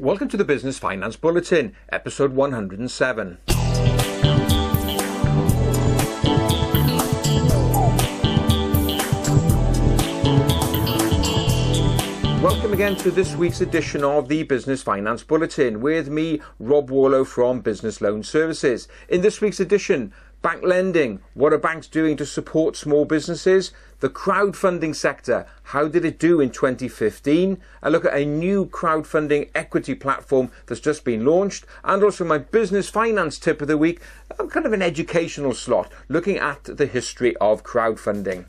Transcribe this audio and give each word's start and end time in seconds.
Welcome 0.00 0.28
to 0.28 0.38
the 0.38 0.46
Business 0.46 0.78
Finance 0.78 1.16
Bulletin, 1.16 1.76
episode 1.92 2.32
107. 2.32 3.36
Welcome 12.40 12.72
again 12.72 12.96
to 12.96 13.10
this 13.10 13.36
week's 13.36 13.60
edition 13.60 14.02
of 14.02 14.28
the 14.28 14.44
Business 14.44 14.82
Finance 14.82 15.22
Bulletin 15.22 15.82
with 15.82 16.08
me, 16.08 16.40
Rob 16.58 16.88
Warlow 16.88 17.26
from 17.26 17.60
Business 17.60 18.00
Loan 18.00 18.22
Services. 18.22 18.88
In 19.10 19.20
this 19.20 19.42
week's 19.42 19.60
edition, 19.60 20.14
bank 20.42 20.62
lending, 20.62 21.20
what 21.34 21.52
are 21.52 21.58
banks 21.58 21.86
doing 21.86 22.16
to 22.16 22.26
support 22.26 22.76
small 22.76 23.04
businesses? 23.04 23.72
The 24.00 24.08
crowdfunding 24.08 24.96
sector, 24.96 25.46
how 25.64 25.86
did 25.88 26.04
it 26.04 26.18
do 26.18 26.40
in 26.40 26.50
2015? 26.50 27.58
A 27.82 27.90
look 27.90 28.06
at 28.06 28.14
a 28.14 28.24
new 28.24 28.66
crowdfunding 28.66 29.50
equity 29.54 29.94
platform 29.94 30.50
that's 30.66 30.80
just 30.80 31.04
been 31.04 31.26
launched, 31.26 31.66
and 31.84 32.02
also 32.02 32.24
my 32.24 32.38
business 32.38 32.88
finance 32.88 33.38
tip 33.38 33.60
of 33.60 33.68
the 33.68 33.76
week, 33.76 34.00
kind 34.48 34.64
of 34.64 34.72
an 34.72 34.82
educational 34.82 35.52
slot, 35.52 35.92
looking 36.08 36.38
at 36.38 36.64
the 36.64 36.86
history 36.86 37.36
of 37.36 37.62
crowdfunding. 37.62 38.46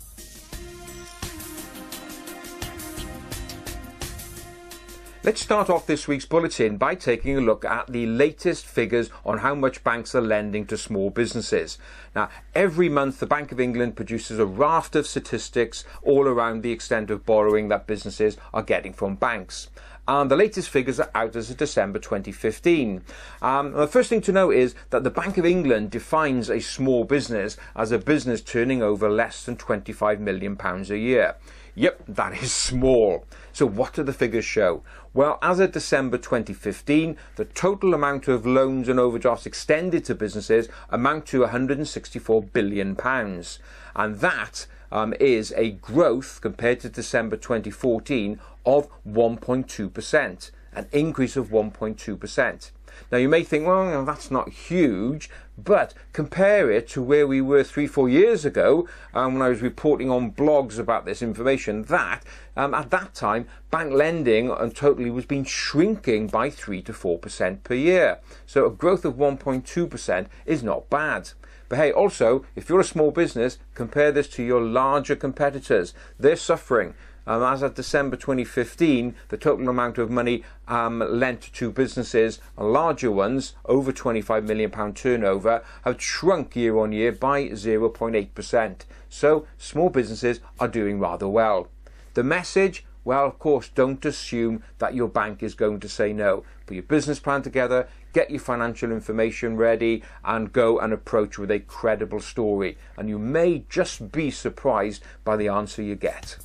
Let's 5.24 5.42
start 5.42 5.70
off 5.70 5.86
this 5.86 6.08
week's 6.08 6.26
bulletin 6.26 6.78
by 6.78 6.96
taking 6.96 7.38
a 7.38 7.42
look 7.42 7.64
at 7.64 7.86
the 7.86 8.08
latest 8.08 8.66
figures 8.66 9.12
on 9.24 9.38
how 9.38 9.54
much 9.54 9.84
banks 9.84 10.16
are 10.16 10.22
lending 10.22 10.66
to 10.66 10.80
small 10.80 11.12
businesses. 11.12 11.78
Now, 12.16 12.30
every 12.56 12.90
month 12.90 13.20
the 13.20 13.28
Bank 13.28 13.52
of 13.52 13.60
England 13.60 13.96
produces 13.96 14.40
a 14.40 14.48
raft 14.48 14.96
of 14.96 15.06
statistics 15.06 15.86
all 16.02 16.28
around 16.28 16.64
the 16.64 16.72
extent 16.72 17.12
of 17.12 17.24
borrowing 17.24 17.68
that 17.68 17.86
businesses 17.86 18.36
are 18.52 18.64
getting 18.64 18.94
from 18.94 19.14
banks. 19.14 19.70
And 20.08 20.32
the 20.32 20.36
latest 20.36 20.70
figures 20.70 21.00
are 21.00 21.12
out 21.14 21.36
as 21.36 21.52
of 21.52 21.58
December 21.58 22.00
2015. 22.00 23.04
Um, 23.44 23.74
the 23.74 23.86
first 23.86 24.10
thing 24.10 24.22
to 24.22 24.32
know 24.32 24.50
is 24.50 24.74
that 24.90 25.04
the 25.04 25.12
Bank 25.12 25.38
of 25.38 25.46
England 25.46 25.92
defines 25.92 26.50
a 26.50 26.60
small 26.60 27.04
business 27.04 27.58
as 27.76 27.92
a 27.92 28.00
business 28.00 28.42
turning 28.42 28.82
over 28.82 29.08
less 29.08 29.46
than 29.46 29.56
£25 29.56 30.18
million 30.18 30.58
a 30.60 30.96
year. 30.96 31.36
Yep, 31.76 32.04
that 32.08 32.42
is 32.42 32.52
small. 32.52 33.26
So 33.54 33.66
what 33.66 33.94
do 33.94 34.04
the 34.04 34.14
figures 34.14 34.46
show? 34.46 34.84
Well, 35.14 35.40
as 35.42 35.60
of 35.60 35.72
December 35.72 36.18
2015, 36.18 37.18
the 37.36 37.46
total 37.46 37.94
amount 37.94 38.28
of 38.28 38.46
loans 38.46 38.90
and 38.90 39.00
overdrafts 39.00 39.46
extended 39.46 40.06
to 40.06 40.16
businesses 40.16 40.68
amount 40.90 41.26
to 41.28 41.42
164 41.42 42.44
billion 42.44 42.96
pounds. 42.96 43.60
And 43.96 44.20
that 44.20 44.68
um, 44.92 45.14
is 45.20 45.54
a 45.56 45.72
growth 45.72 46.40
compared 46.42 46.82
to 46.82 46.90
December 46.90 47.38
2014 47.38 48.40
of 48.66 48.90
1.2%, 49.08 50.52
an 50.74 50.88
increase 50.92 51.36
of 51.36 51.50
1.2%. 51.50 52.72
Now 53.12 53.18
you 53.18 53.30
may 53.30 53.44
think, 53.44 53.66
well, 53.68 54.06
that's 54.06 54.32
not 54.32 54.50
huge, 54.50 55.30
but 55.58 55.94
compare 56.14 56.72
it 56.72 56.88
to 56.90 57.02
where 57.02 57.28
we 57.28 57.42
were 57.42 57.64
three, 57.64 57.88
four 57.88 58.10
years 58.10 58.46
ago 58.46 58.88
um, 59.14 59.34
when 59.34 59.42
I 59.42 59.50
was 59.50 59.62
reporting 59.62 60.10
on 60.10 60.32
blogs 60.32 60.80
about 60.80 61.06
this 61.06 61.22
information. 61.22 61.84
That 61.84 62.24
um, 62.56 62.74
at 62.74 62.90
that 62.92 63.14
time, 63.14 63.48
bank 63.70 63.94
lending 63.94 64.50
and 64.50 64.76
totally 64.76 65.10
was 65.10 65.26
being 65.26 65.46
shrinking 65.46 66.28
by 66.28 66.50
three 66.50 66.82
to 66.84 66.94
four 66.94 67.20
percent 67.20 67.64
per 67.64 67.76
year. 67.76 68.20
So 68.46 68.66
a 68.66 68.72
growth 68.72 69.06
of 69.06 69.16
1.2 69.16 69.90
percent 69.90 70.28
is 70.46 70.64
not 70.64 70.90
bad. 70.90 71.32
But 71.72 71.80
hey, 71.80 71.92
also, 71.94 72.46
if 72.54 72.68
you're 72.68 72.82
a 72.82 72.84
small 72.84 73.12
business, 73.12 73.58
compare 73.76 74.12
this 74.12 74.28
to 74.30 74.44
your 74.44 74.62
larger 74.62 75.16
competitors. 75.16 75.94
They're 76.20 76.36
suffering. 76.36 76.96
Um, 77.28 77.44
as 77.44 77.62
of 77.62 77.76
December 77.76 78.16
2015, 78.16 79.16
the 79.30 79.38
total 79.38 79.70
amount 79.70 79.98
of 79.98 80.10
money 80.10 80.44
um, 80.68 81.00
lent 81.00 81.54
to 81.54 81.72
businesses, 81.72 82.40
larger 82.58 83.12
ones, 83.12 83.54
over 83.66 83.92
£25 83.92 84.46
million 84.46 84.94
turnover, 84.94 85.64
have 85.84 86.02
shrunk 86.02 86.56
year 86.56 86.78
on 86.78 86.92
year 86.92 87.12
by 87.12 87.46
0.8%. 87.50 88.82
So 89.10 89.46
small 89.58 89.90
businesses 89.90 90.40
are 90.60 90.68
doing 90.68 91.00
rather 91.00 91.28
well. 91.28 91.68
The 92.14 92.24
message 92.24 92.86
well, 93.04 93.26
of 93.26 93.40
course, 93.40 93.70
don't 93.70 94.04
assume 94.06 94.64
that 94.78 94.94
your 94.94 95.08
bank 95.08 95.42
is 95.42 95.56
going 95.56 95.80
to 95.80 95.90
say 95.90 96.14
no. 96.14 96.44
Put 96.68 96.76
your 96.76 96.84
business 96.84 97.20
plan 97.20 97.42
together, 97.42 97.88
get 98.14 98.30
your 98.30 98.40
financial 98.40 98.92
information 98.92 99.58
ready, 99.58 100.04
and 100.24 100.54
go 100.54 100.78
and 100.80 100.94
approach 100.94 101.40
with 101.40 101.50
a 101.50 101.60
credible 101.60 102.20
story. 102.20 102.78
And 102.98 103.10
you 103.10 103.18
may 103.18 103.66
just 103.70 104.12
be 104.12 104.30
surprised 104.30 105.04
by 105.24 105.36
the 105.36 105.48
answer 105.48 105.82
you 105.82 105.96
get. 105.96 106.38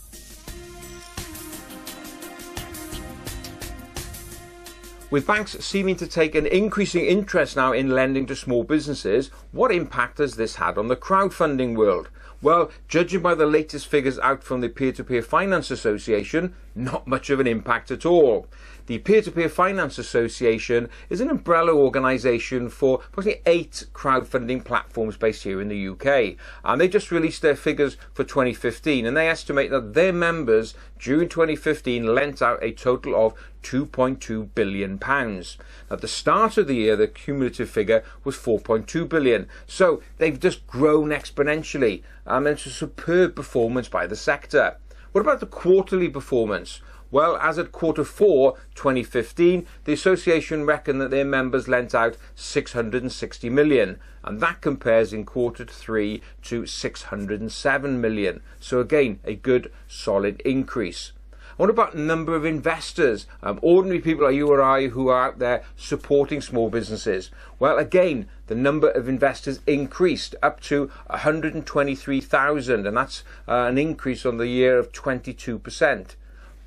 With 5.08 5.24
banks 5.24 5.56
seeming 5.60 5.94
to 5.96 6.06
take 6.08 6.34
an 6.34 6.46
increasing 6.46 7.04
interest 7.04 7.54
now 7.54 7.72
in 7.72 7.90
lending 7.90 8.26
to 8.26 8.34
small 8.34 8.64
businesses, 8.64 9.30
what 9.52 9.70
impact 9.70 10.18
has 10.18 10.34
this 10.34 10.56
had 10.56 10.76
on 10.76 10.88
the 10.88 10.96
crowdfunding 10.96 11.76
world? 11.76 12.08
Well, 12.42 12.72
judging 12.88 13.22
by 13.22 13.36
the 13.36 13.46
latest 13.46 13.86
figures 13.86 14.18
out 14.18 14.42
from 14.42 14.60
the 14.60 14.68
Peer 14.68 14.92
to 14.92 15.04
Peer 15.04 15.22
Finance 15.22 15.70
Association, 15.70 16.54
not 16.74 17.06
much 17.06 17.30
of 17.30 17.38
an 17.38 17.46
impact 17.46 17.90
at 17.92 18.04
all. 18.04 18.48
The 18.86 18.98
Peer 18.98 19.22
to 19.22 19.30
Peer 19.30 19.48
Finance 19.48 19.98
Association 19.98 20.88
is 21.08 21.20
an 21.20 21.30
umbrella 21.30 21.72
organisation 21.72 22.68
for 22.68 22.96
approximately 22.96 23.42
eight 23.46 23.86
crowdfunding 23.94 24.64
platforms 24.64 25.16
based 25.16 25.44
here 25.44 25.60
in 25.60 25.68
the 25.68 25.88
UK. 25.88 26.36
And 26.64 26.80
they 26.80 26.88
just 26.88 27.10
released 27.10 27.42
their 27.42 27.56
figures 27.56 27.96
for 28.12 28.22
2015 28.22 29.06
and 29.06 29.16
they 29.16 29.28
estimate 29.28 29.70
that 29.70 29.94
their 29.94 30.12
members 30.12 30.74
during 30.98 31.28
2015 31.28 32.14
lent 32.14 32.42
out 32.42 32.62
a 32.62 32.72
total 32.72 33.16
of 33.16 33.34
2.2 33.66 34.54
billion 34.54 34.96
pounds. 34.96 35.58
At 35.90 36.00
the 36.00 36.06
start 36.06 36.56
of 36.56 36.68
the 36.68 36.76
year, 36.76 36.94
the 36.94 37.08
cumulative 37.08 37.68
figure 37.68 38.04
was 38.22 38.36
4.2 38.36 39.08
billion. 39.08 39.48
So 39.66 40.00
they've 40.18 40.38
just 40.38 40.66
grown 40.68 41.08
exponentially. 41.08 42.04
Um, 42.28 42.46
and 42.46 42.54
it's 42.54 42.66
a 42.66 42.70
superb 42.70 43.34
performance 43.34 43.88
by 43.88 44.06
the 44.06 44.14
sector. 44.14 44.76
What 45.10 45.20
about 45.22 45.40
the 45.40 45.46
quarterly 45.46 46.08
performance? 46.08 46.80
Well, 47.10 47.38
as 47.38 47.58
at 47.58 47.72
quarter 47.72 48.04
four 48.04 48.56
2015, 48.76 49.66
the 49.84 49.92
association 49.92 50.64
reckoned 50.64 51.00
that 51.00 51.10
their 51.10 51.24
members 51.24 51.66
lent 51.66 51.92
out 51.92 52.16
660 52.36 53.50
million, 53.50 53.98
and 54.22 54.40
that 54.40 54.60
compares 54.60 55.12
in 55.12 55.24
quarter 55.24 55.64
three 55.64 56.22
to 56.42 56.66
607 56.66 58.00
million. 58.00 58.42
So, 58.60 58.78
again, 58.78 59.18
a 59.24 59.34
good 59.34 59.72
solid 59.88 60.40
increase. 60.42 61.12
What 61.56 61.70
about 61.70 61.92
the 61.92 62.00
number 62.00 62.36
of 62.36 62.44
investors? 62.44 63.26
Um, 63.42 63.58
ordinary 63.62 64.00
people 64.00 64.26
like 64.26 64.34
you 64.34 64.48
or 64.48 64.60
I 64.60 64.88
who 64.88 65.08
are 65.08 65.28
out 65.28 65.38
there 65.38 65.64
supporting 65.74 66.42
small 66.42 66.68
businesses. 66.68 67.30
Well, 67.58 67.78
again, 67.78 68.28
the 68.48 68.54
number 68.54 68.90
of 68.90 69.08
investors 69.08 69.60
increased 69.66 70.34
up 70.42 70.60
to 70.64 70.90
123,000, 71.06 72.86
and 72.86 72.96
that's 72.96 73.24
uh, 73.48 73.52
an 73.52 73.78
increase 73.78 74.26
on 74.26 74.36
the 74.36 74.48
year 74.48 74.78
of 74.78 74.92
22%. 74.92 76.16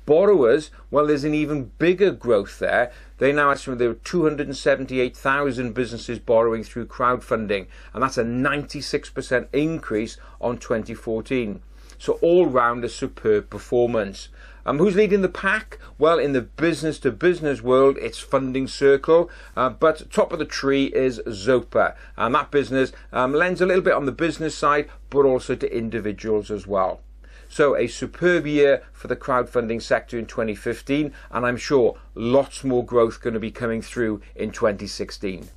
Borrowers, 0.06 0.72
well, 0.90 1.06
there's 1.06 1.22
an 1.22 1.34
even 1.34 1.70
bigger 1.78 2.10
growth 2.10 2.58
there. 2.58 2.90
They 3.18 3.30
now 3.30 3.50
estimate 3.50 3.78
there 3.78 3.90
are 3.90 3.94
278,000 3.94 5.72
businesses 5.72 6.18
borrowing 6.18 6.64
through 6.64 6.86
crowdfunding, 6.86 7.68
and 7.94 8.02
that's 8.02 8.18
a 8.18 8.24
96% 8.24 9.46
increase 9.52 10.16
on 10.40 10.58
2014. 10.58 11.62
So 11.96 12.14
all 12.22 12.46
round 12.46 12.82
a 12.82 12.88
superb 12.88 13.50
performance. 13.50 14.30
Um, 14.70 14.78
who's 14.78 14.94
leading 14.94 15.22
the 15.22 15.28
pack? 15.28 15.80
Well, 15.98 16.20
in 16.20 16.32
the 16.32 16.42
business 16.42 17.00
to 17.00 17.10
business 17.10 17.60
world, 17.60 17.96
it's 18.00 18.20
Funding 18.20 18.68
Circle, 18.68 19.28
uh, 19.56 19.70
but 19.70 20.08
top 20.12 20.32
of 20.32 20.38
the 20.38 20.44
tree 20.44 20.84
is 20.94 21.20
Zopa, 21.26 21.96
and 22.16 22.32
that 22.36 22.52
business 22.52 22.92
um, 23.12 23.32
lends 23.32 23.60
a 23.60 23.66
little 23.66 23.82
bit 23.82 23.94
on 23.94 24.06
the 24.06 24.12
business 24.12 24.54
side, 24.54 24.88
but 25.10 25.24
also 25.24 25.56
to 25.56 25.76
individuals 25.76 26.52
as 26.52 26.68
well. 26.68 27.00
So 27.48 27.76
a 27.76 27.88
superb 27.88 28.46
year 28.46 28.84
for 28.92 29.08
the 29.08 29.16
crowdfunding 29.16 29.82
sector 29.82 30.16
in 30.16 30.26
2015, 30.26 31.12
and 31.32 31.44
I'm 31.44 31.56
sure 31.56 31.98
lots 32.14 32.62
more 32.62 32.84
growth 32.84 33.20
going 33.20 33.34
to 33.34 33.40
be 33.40 33.50
coming 33.50 33.82
through 33.82 34.22
in 34.36 34.52
2016. 34.52 35.48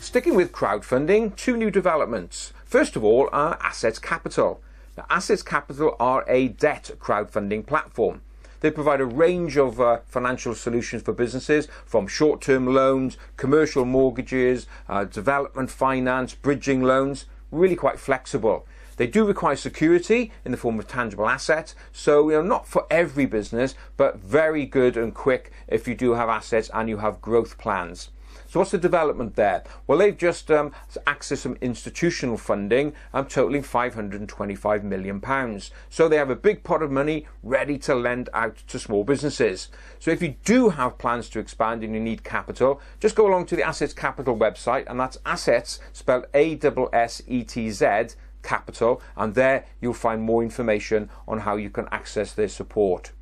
Sticking 0.00 0.34
with 0.34 0.52
crowdfunding, 0.52 1.34
two 1.34 1.56
new 1.56 1.70
developments. 1.70 2.52
First 2.68 2.96
of 2.96 3.02
all, 3.02 3.30
are 3.32 3.56
Assetz 3.60 3.98
Capital. 3.98 4.60
Now, 4.94 5.06
Assetz 5.08 5.42
Capital 5.42 5.96
are 5.98 6.26
a 6.28 6.48
debt 6.48 6.90
crowdfunding 6.98 7.64
platform. 7.64 8.20
They 8.60 8.70
provide 8.70 9.00
a 9.00 9.06
range 9.06 9.56
of 9.56 9.80
uh, 9.80 10.00
financial 10.06 10.54
solutions 10.54 11.02
for 11.02 11.14
businesses 11.14 11.66
from 11.86 12.06
short 12.06 12.42
term 12.42 12.66
loans, 12.66 13.16
commercial 13.38 13.86
mortgages, 13.86 14.66
uh, 14.86 15.04
development 15.04 15.70
finance, 15.70 16.34
bridging 16.34 16.82
loans, 16.82 17.24
really 17.50 17.74
quite 17.74 17.98
flexible. 17.98 18.66
They 18.98 19.06
do 19.06 19.24
require 19.24 19.56
security 19.56 20.30
in 20.44 20.52
the 20.52 20.58
form 20.58 20.78
of 20.78 20.86
tangible 20.86 21.26
assets, 21.26 21.74
so 21.90 22.28
you 22.28 22.36
know 22.36 22.42
not 22.42 22.68
for 22.68 22.86
every 22.90 23.24
business, 23.24 23.76
but 23.96 24.18
very 24.18 24.66
good 24.66 24.94
and 24.98 25.14
quick 25.14 25.52
if 25.68 25.88
you 25.88 25.94
do 25.94 26.12
have 26.12 26.28
assets 26.28 26.68
and 26.74 26.90
you 26.90 26.98
have 26.98 27.22
growth 27.22 27.56
plans. 27.56 28.10
So 28.46 28.60
what's 28.60 28.70
the 28.70 28.78
development 28.78 29.36
there? 29.36 29.64
Well, 29.86 29.98
they've 29.98 30.16
just 30.16 30.50
um, 30.50 30.72
accessed 31.06 31.38
some 31.38 31.56
institutional 31.60 32.36
funding, 32.36 32.94
um, 33.12 33.26
totaling 33.26 33.62
525 33.62 34.84
million 34.84 35.20
pounds. 35.20 35.70
So 35.90 36.08
they 36.08 36.16
have 36.16 36.30
a 36.30 36.36
big 36.36 36.62
pot 36.62 36.82
of 36.82 36.90
money 36.90 37.26
ready 37.42 37.78
to 37.78 37.94
lend 37.94 38.28
out 38.32 38.56
to 38.68 38.78
small 38.78 39.04
businesses. 39.04 39.68
So 39.98 40.10
if 40.10 40.22
you 40.22 40.36
do 40.44 40.70
have 40.70 40.98
plans 40.98 41.28
to 41.30 41.38
expand 41.38 41.82
and 41.82 41.94
you 41.94 42.00
need 42.00 42.24
capital, 42.24 42.80
just 43.00 43.16
go 43.16 43.26
along 43.26 43.46
to 43.46 43.56
the 43.56 43.62
Assetz 43.62 43.94
Capital 43.94 44.36
website, 44.36 44.84
and 44.88 44.98
that's 44.98 45.18
assets 45.26 45.80
spelled 45.92 46.26
A 46.34 46.58
S 46.92 47.22
E 47.26 47.44
T 47.44 47.70
Z 47.70 48.14
capital, 48.42 49.02
and 49.16 49.34
there 49.34 49.66
you'll 49.80 49.94
find 49.94 50.22
more 50.22 50.42
information 50.42 51.10
on 51.26 51.40
how 51.40 51.56
you 51.56 51.70
can 51.70 51.88
access 51.90 52.32
their 52.32 52.48
support. 52.48 53.12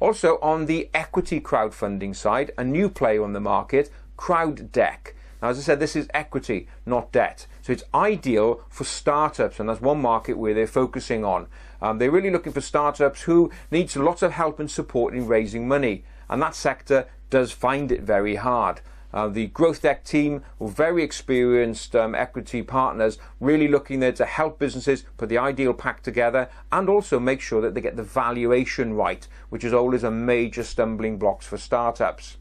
Also, 0.00 0.38
on 0.40 0.66
the 0.66 0.88
equity 0.94 1.40
crowdfunding 1.40 2.14
side, 2.14 2.52
a 2.56 2.64
new 2.64 2.88
player 2.88 3.22
on 3.24 3.32
the 3.32 3.40
market, 3.40 3.90
GrowthDeck. 4.18 5.12
Now, 5.40 5.48
as 5.48 5.58
I 5.58 5.62
said, 5.62 5.80
this 5.80 5.94
is 5.94 6.08
equity, 6.12 6.66
not 6.84 7.12
debt. 7.12 7.46
So 7.62 7.72
it's 7.72 7.84
ideal 7.94 8.64
for 8.68 8.84
startups, 8.84 9.60
and 9.60 9.68
that's 9.68 9.80
one 9.80 10.02
market 10.02 10.36
where 10.36 10.52
they're 10.52 10.66
focusing 10.66 11.24
on. 11.24 11.46
Um, 11.80 11.98
they're 11.98 12.10
really 12.10 12.30
looking 12.30 12.52
for 12.52 12.60
startups 12.60 13.22
who 13.22 13.50
needs 13.70 13.96
lots 13.96 14.22
of 14.22 14.32
help 14.32 14.58
and 14.58 14.70
support 14.70 15.14
in 15.14 15.28
raising 15.28 15.68
money, 15.68 16.04
and 16.28 16.42
that 16.42 16.56
sector 16.56 17.06
does 17.30 17.52
find 17.52 17.92
it 17.92 18.02
very 18.02 18.34
hard. 18.34 18.80
Uh, 19.12 19.28
the 19.28 19.46
Growth 19.46 19.82
Deck 19.82 20.04
team 20.04 20.42
very 20.60 21.02
experienced 21.02 21.96
um, 21.96 22.14
equity 22.14 22.60
partners, 22.60 23.18
really 23.40 23.68
looking 23.68 24.00
there 24.00 24.12
to 24.12 24.26
help 24.26 24.58
businesses 24.58 25.04
put 25.16 25.28
the 25.28 25.38
ideal 25.38 25.72
pack 25.72 26.02
together 26.02 26.50
and 26.72 26.88
also 26.88 27.18
make 27.18 27.40
sure 27.40 27.62
that 27.62 27.74
they 27.74 27.80
get 27.80 27.96
the 27.96 28.02
valuation 28.02 28.92
right, 28.92 29.26
which 29.48 29.64
is 29.64 29.72
always 29.72 30.04
a 30.04 30.10
major 30.10 30.62
stumbling 30.62 31.16
blocks 31.16 31.46
for 31.46 31.56
startups. 31.56 32.36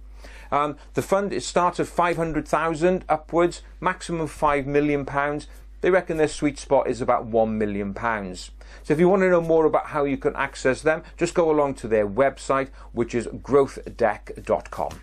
Um, 0.51 0.77
the 0.93 1.01
fund 1.01 1.33
is 1.33 1.45
starts 1.45 1.79
at 1.79 1.87
500,000 1.87 3.05
upwards, 3.09 3.61
maximum 3.79 4.27
5 4.27 4.67
million 4.67 5.05
pounds. 5.05 5.47
They 5.81 5.91
reckon 5.91 6.17
their 6.17 6.27
sweet 6.27 6.57
spot 6.57 6.87
is 6.87 7.01
about 7.01 7.25
1 7.25 7.57
million 7.57 7.93
pounds. 7.93 8.51
So 8.83 8.93
if 8.93 8.99
you 8.99 9.09
want 9.09 9.21
to 9.21 9.29
know 9.29 9.41
more 9.41 9.65
about 9.65 9.87
how 9.87 10.05
you 10.05 10.17
can 10.17 10.35
access 10.35 10.81
them, 10.81 11.03
just 11.17 11.33
go 11.33 11.51
along 11.51 11.75
to 11.75 11.87
their 11.87 12.07
website, 12.07 12.69
which 12.93 13.13
is 13.13 13.27
growthdeck.com. 13.27 15.01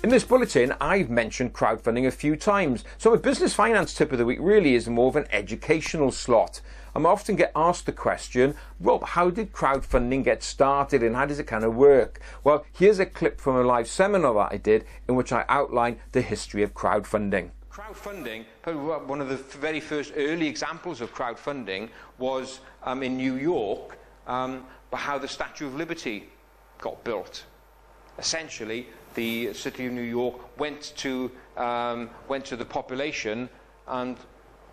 In 0.00 0.10
this 0.10 0.24
bulletin, 0.24 0.74
I've 0.80 1.10
mentioned 1.10 1.52
crowdfunding 1.52 2.06
a 2.06 2.12
few 2.12 2.36
times, 2.36 2.84
so 2.98 3.12
a 3.12 3.18
business 3.18 3.52
finance 3.52 3.92
tip 3.92 4.12
of 4.12 4.18
the 4.18 4.24
week 4.24 4.38
really 4.40 4.74
is 4.74 4.88
more 4.88 5.08
of 5.08 5.16
an 5.16 5.26
educational 5.32 6.12
slot. 6.12 6.60
I 6.94 7.02
often 7.04 7.36
get 7.36 7.52
asked 7.54 7.86
the 7.86 7.92
question, 7.92 8.54
Rob, 8.80 9.04
how 9.04 9.30
did 9.30 9.52
crowdfunding 9.52 10.24
get 10.24 10.42
started 10.42 11.02
and 11.02 11.14
how 11.14 11.26
does 11.26 11.38
it 11.38 11.46
kind 11.46 11.64
of 11.64 11.74
work? 11.74 12.20
Well, 12.44 12.64
here's 12.72 12.98
a 12.98 13.06
clip 13.06 13.40
from 13.40 13.56
a 13.56 13.62
live 13.62 13.88
seminar 13.88 14.34
that 14.34 14.52
I 14.52 14.56
did 14.56 14.84
in 15.08 15.14
which 15.14 15.32
I 15.32 15.44
outline 15.48 15.98
the 16.12 16.22
history 16.22 16.62
of 16.62 16.74
crowdfunding. 16.74 17.50
Crowdfunding, 17.70 18.44
one 19.06 19.20
of 19.20 19.28
the 19.28 19.36
very 19.36 19.80
first 19.80 20.12
early 20.16 20.48
examples 20.48 21.00
of 21.00 21.14
crowdfunding 21.14 21.90
was 22.18 22.60
um, 22.82 23.02
in 23.02 23.16
New 23.16 23.34
York, 23.34 23.98
um, 24.26 24.64
how 24.92 25.18
the 25.18 25.28
Statue 25.28 25.66
of 25.66 25.76
Liberty 25.76 26.28
got 26.78 27.02
built. 27.04 27.44
Essentially, 28.18 28.88
the 29.14 29.52
city 29.52 29.86
of 29.86 29.92
New 29.92 30.00
York 30.00 30.58
went 30.58 30.92
to, 30.96 31.30
um, 31.56 32.10
went 32.26 32.44
to 32.46 32.56
the 32.56 32.64
population 32.64 33.48
and 33.86 34.16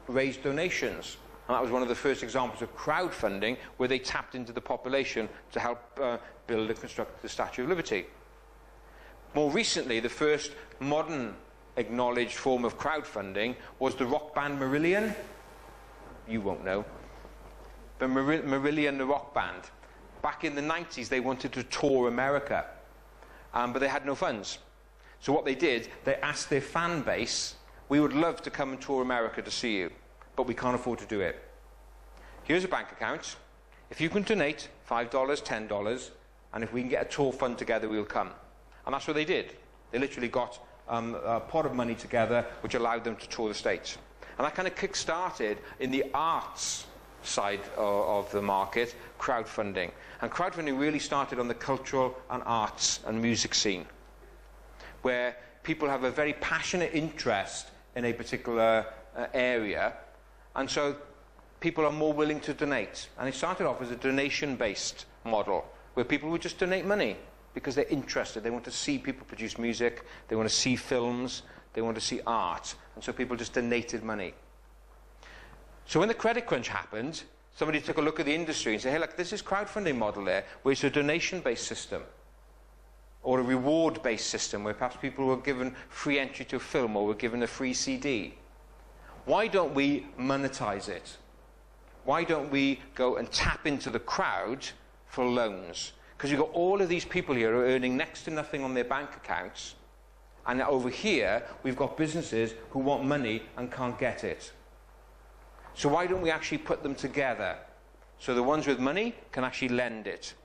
raised 0.07 0.43
donations. 0.43 1.17
And 1.47 1.55
that 1.55 1.61
was 1.61 1.71
one 1.71 1.81
of 1.81 1.87
the 1.87 1.95
first 1.95 2.23
examples 2.23 2.61
of 2.61 2.75
crowdfunding 2.75 3.57
where 3.77 3.87
they 3.87 3.99
tapped 3.99 4.35
into 4.35 4.51
the 4.51 4.61
population 4.61 5.29
to 5.51 5.59
help 5.59 5.79
uh, 6.01 6.17
build 6.47 6.69
and 6.69 6.79
construct 6.79 7.21
the 7.21 7.29
Statue 7.29 7.63
of 7.63 7.69
Liberty. 7.69 8.05
More 9.33 9.51
recently, 9.51 9.99
the 9.99 10.09
first 10.09 10.51
modern 10.79 11.35
acknowledged 11.77 12.35
form 12.35 12.65
of 12.65 12.77
crowdfunding 12.77 13.55
was 13.79 13.95
the 13.95 14.05
rock 14.05 14.33
band 14.33 14.59
Marillion. 14.59 15.13
You 16.27 16.41
won't 16.41 16.63
know. 16.63 16.85
But 17.99 18.09
Mar- 18.09 18.23
Marillion, 18.23 18.97
the 18.97 19.05
rock 19.05 19.33
band. 19.33 19.61
Back 20.21 20.43
in 20.43 20.55
the 20.55 20.61
90s, 20.61 21.09
they 21.09 21.19
wanted 21.19 21.53
to 21.53 21.63
tour 21.63 22.07
America 22.07 22.65
um, 23.55 23.71
but 23.71 23.79
they 23.79 23.87
had 23.87 24.05
no 24.05 24.13
funds. 24.13 24.59
So 25.21 25.33
what 25.33 25.45
they 25.45 25.55
did, 25.55 25.87
they 26.03 26.15
asked 26.15 26.49
their 26.49 26.61
fan 26.61 27.01
base, 27.01 27.55
we 27.87 27.99
would 27.99 28.13
love 28.13 28.41
to 28.43 28.51
come 28.51 28.73
and 28.73 28.81
tour 28.81 29.01
America 29.01 29.41
to 29.41 29.49
see 29.49 29.77
you, 29.77 29.91
but 30.35 30.47
we 30.47 30.53
can't 30.53 30.75
afford 30.75 30.99
to 30.99 31.05
do 31.05 31.21
it. 31.21 31.41
Here's 32.43 32.63
a 32.63 32.67
bank 32.67 32.91
account. 32.91 33.35
If 33.89 34.01
you 34.01 34.09
can 34.09 34.23
donate 34.23 34.67
$5, 34.89 35.09
$10, 35.09 36.09
and 36.53 36.63
if 36.63 36.73
we 36.73 36.81
can 36.81 36.89
get 36.89 37.05
a 37.05 37.09
tour 37.09 37.31
fund 37.31 37.57
together, 37.57 37.89
we'll 37.89 38.05
come. 38.05 38.31
And 38.85 38.93
that's 38.93 39.07
what 39.07 39.15
they 39.15 39.25
did. 39.25 39.55
They 39.91 39.99
literally 39.99 40.27
got 40.27 40.59
um, 40.87 41.15
a 41.15 41.39
pot 41.39 41.65
of 41.65 41.73
money 41.73 41.95
together, 41.95 42.45
which 42.61 42.75
allowed 42.75 43.03
them 43.03 43.15
to 43.15 43.29
tour 43.29 43.49
the 43.49 43.55
States. 43.55 43.97
And 44.37 44.45
that 44.45 44.55
kind 44.55 44.67
of 44.67 44.75
kick-started 44.75 45.57
in 45.79 45.91
the 45.91 46.05
arts 46.13 46.85
side 47.23 47.61
of, 47.77 48.25
of 48.25 48.31
the 48.31 48.41
market, 48.41 48.95
crowdfunding. 49.19 49.91
And 50.21 50.31
crowdfunding 50.31 50.79
really 50.79 50.99
started 50.99 51.39
on 51.39 51.47
the 51.47 51.53
cultural 51.53 52.17
and 52.29 52.43
arts 52.45 52.99
and 53.05 53.21
music 53.21 53.55
scene, 53.55 53.85
where 55.01 55.35
people 55.63 55.89
have 55.89 56.03
a 56.03 56.11
very 56.11 56.33
passionate 56.33 56.91
interest 56.93 57.67
in 57.95 58.05
a 58.05 58.13
particular 58.13 58.85
uh, 59.15 59.27
area, 59.33 59.93
and 60.55 60.69
so 60.69 60.95
people 61.59 61.85
are 61.85 61.91
more 61.91 62.13
willing 62.13 62.39
to 62.41 62.53
donate. 62.53 63.09
And 63.17 63.27
it 63.27 63.35
started 63.35 63.67
off 63.67 63.81
as 63.81 63.91
a 63.91 63.95
donation 63.95 64.55
based 64.55 65.05
model, 65.23 65.65
where 65.93 66.05
people 66.05 66.29
would 66.29 66.41
just 66.41 66.57
donate 66.57 66.85
money 66.85 67.17
because 67.53 67.75
they're 67.75 67.85
interested. 67.85 68.43
They 68.43 68.49
want 68.49 68.65
to 68.65 68.71
see 68.71 68.97
people 68.97 69.25
produce 69.25 69.57
music, 69.57 70.05
they 70.27 70.35
want 70.35 70.49
to 70.49 70.55
see 70.55 70.75
films, 70.75 71.43
they 71.73 71.81
want 71.81 71.95
to 71.95 72.01
see 72.01 72.21
art, 72.27 72.75
and 72.95 73.03
so 73.03 73.11
people 73.11 73.35
just 73.35 73.53
donated 73.53 74.03
money. 74.03 74.33
So 75.85 75.99
when 75.99 76.07
the 76.07 76.13
credit 76.13 76.45
crunch 76.45 76.67
happened, 76.67 77.23
somebody 77.55 77.79
took 77.79 77.97
a 77.97 78.01
look 78.01 78.19
at 78.19 78.25
the 78.25 78.33
industry 78.33 78.73
and 78.73 78.81
said, 78.81 78.91
hey, 78.91 78.99
look, 78.99 79.15
this 79.15 79.33
is 79.33 79.41
crowdfunding 79.41 79.97
model 79.97 80.23
there, 80.25 80.43
where 80.63 80.71
it's 80.71 80.83
a 80.83 80.89
donation-based 80.89 81.65
system 81.65 82.03
or 83.23 83.39
a 83.39 83.43
reward-based 83.43 84.27
system 84.27 84.63
where 84.63 84.73
perhaps 84.73 84.97
people 84.97 85.25
were 85.25 85.37
given 85.37 85.75
free 85.89 86.19
entry 86.19 86.45
to 86.45 86.57
a 86.57 86.59
film 86.59 86.95
or 86.95 87.05
were 87.05 87.15
given 87.15 87.41
a 87.43 87.47
free 87.47 87.73
CD. 87.73 88.35
Why 89.25 89.47
don't 89.47 89.73
we 89.73 90.07
monetize 90.19 90.87
it? 90.87 91.17
Why 92.03 92.23
don't 92.23 92.51
we 92.51 92.79
go 92.93 93.17
and 93.17 93.31
tap 93.31 93.65
into 93.65 93.89
the 93.89 93.99
crowd 93.99 94.67
for 95.07 95.25
loans? 95.25 95.93
Because 96.15 96.29
you've 96.29 96.39
got 96.39 96.53
all 96.53 96.81
of 96.81 96.89
these 96.89 97.05
people 97.05 97.35
here 97.35 97.51
who 97.51 97.59
are 97.59 97.65
earning 97.65 97.97
next 97.97 98.23
to 98.23 98.31
nothing 98.31 98.63
on 98.63 98.73
their 98.73 98.83
bank 98.83 99.09
accounts. 99.15 99.75
And 100.45 100.61
over 100.61 100.89
here, 100.89 101.43
we've 101.63 101.75
got 101.75 101.97
businesses 101.97 102.53
who 102.69 102.79
want 102.79 103.03
money 103.03 103.41
and 103.57 103.71
can't 103.71 103.97
get 103.97 104.23
it. 104.23 104.51
So 105.73 105.89
why 105.89 106.05
don't 106.05 106.21
we 106.21 106.29
actually 106.29 106.59
put 106.59 106.83
them 106.83 106.93
together? 106.93 107.57
So 108.19 108.35
the 108.35 108.43
ones 108.43 108.67
with 108.67 108.79
money 108.79 109.15
can 109.31 109.43
actually 109.43 109.69
lend 109.69 110.05
it. 110.07 110.35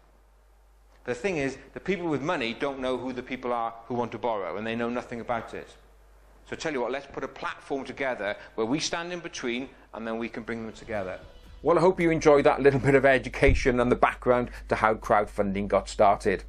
The 1.05 1.15
thing 1.15 1.37
is, 1.37 1.57
the 1.75 1.81
people 1.81 2.09
with 2.09 2.23
money 2.23 2.55
don't 2.55 2.81
know 2.81 2.97
who 2.97 3.13
the 3.13 3.23
people 3.23 3.53
are 3.53 3.75
who 3.87 3.95
want 3.95 4.13
to 4.13 4.19
borrow, 4.19 4.57
and 4.57 4.67
they 4.67 4.75
know 4.75 4.89
nothing 4.89 5.21
about 5.21 5.55
it. 5.55 5.69
So 6.49 6.57
tell 6.57 6.73
you 6.73 6.81
what, 6.81 6.91
let's 6.91 7.07
put 7.07 7.23
a 7.23 7.29
platform 7.29 7.85
together 7.85 8.37
where 8.57 8.67
we 8.67 8.81
stand 8.81 9.13
in 9.13 9.21
between, 9.21 9.69
and 9.95 10.07
then 10.07 10.19
we 10.19 10.29
can 10.29 10.43
bring 10.43 10.65
them 10.65 10.75
together. 10.75 11.19
Well, 11.63 11.79
I 11.79 11.81
hope 11.81 12.01
you 12.01 12.11
enjoyed 12.11 12.45
that 12.45 12.61
little 12.61 12.81
bit 12.81 12.95
of 12.95 13.05
education 13.05 13.81
and 13.81 13.93
the 13.93 13.97
background 13.97 14.51
to 14.69 14.77
how 14.77 14.95
crowdfunding 14.95 15.69
got 15.69 15.89
started. 15.89 16.45